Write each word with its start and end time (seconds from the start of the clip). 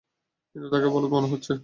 কিন্তু 0.55 0.67
তাকে 0.69 0.87
বলদ 0.87 1.09
মনে 1.13 1.27
হচ্ছে। 1.27 1.53